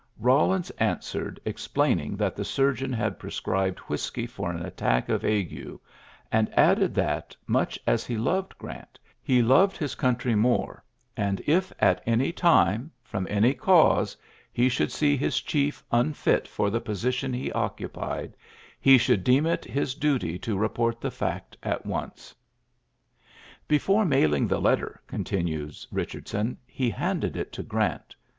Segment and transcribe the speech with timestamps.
[0.19, 5.77] Eawlins an Bred, explaining that the surgeon had ascribed whiskey for an attack of le,
[6.31, 10.83] and added that, much as he loved ant, he loved his country more,
[11.15, 11.39] and
[11.77, 14.17] at any time, from any cause,
[14.51, 18.35] he )uld see his chief unfit for the position occupied,
[18.79, 22.33] he should deem it his duty report the fact at once.
[23.69, 28.15] ^'Before dling the letter,'' continues Eichard i, ^^ he handed it to Grant.